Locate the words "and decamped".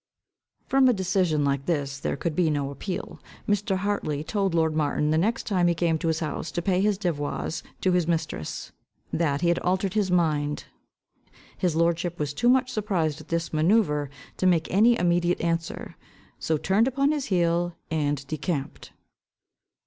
17.91-18.93